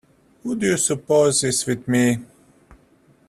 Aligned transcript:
Who 0.41 0.55
do 0.55 0.65
you 0.65 0.77
suppose 0.77 1.43
is 1.43 1.67
with 1.67 1.87
me? 1.87 2.21